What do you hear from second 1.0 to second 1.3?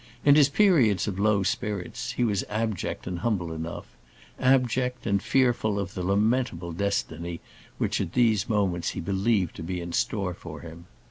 of